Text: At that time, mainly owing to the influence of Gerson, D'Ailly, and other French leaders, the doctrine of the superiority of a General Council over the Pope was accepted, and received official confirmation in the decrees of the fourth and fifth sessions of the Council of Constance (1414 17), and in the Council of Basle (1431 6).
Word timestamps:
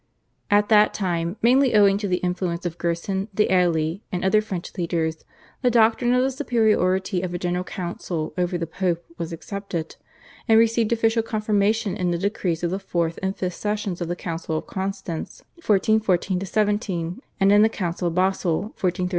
At 0.49 0.69
that 0.69 0.95
time, 0.95 1.35
mainly 1.43 1.75
owing 1.75 1.99
to 1.99 2.07
the 2.07 2.17
influence 2.25 2.65
of 2.65 2.79
Gerson, 2.79 3.27
D'Ailly, 3.35 4.01
and 4.11 4.25
other 4.25 4.41
French 4.41 4.75
leaders, 4.75 5.23
the 5.61 5.69
doctrine 5.69 6.11
of 6.15 6.23
the 6.23 6.31
superiority 6.31 7.21
of 7.21 7.35
a 7.35 7.37
General 7.37 7.63
Council 7.63 8.33
over 8.35 8.57
the 8.57 8.65
Pope 8.65 9.05
was 9.19 9.31
accepted, 9.31 9.97
and 10.47 10.57
received 10.57 10.91
official 10.91 11.21
confirmation 11.21 11.95
in 11.95 12.09
the 12.09 12.17
decrees 12.17 12.63
of 12.63 12.71
the 12.71 12.79
fourth 12.79 13.19
and 13.21 13.37
fifth 13.37 13.53
sessions 13.53 14.01
of 14.01 14.07
the 14.07 14.15
Council 14.15 14.57
of 14.57 14.65
Constance 14.65 15.43
(1414 15.57 16.47
17), 16.47 17.21
and 17.39 17.51
in 17.51 17.61
the 17.61 17.69
Council 17.69 18.07
of 18.07 18.15
Basle 18.15 18.61
(1431 18.73 19.09
6). 19.09 19.09